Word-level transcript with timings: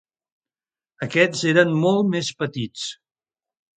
Aquests 1.07 1.43
eren 1.51 1.75
molt 1.85 2.09
més 2.15 2.33
petits. 2.43 2.87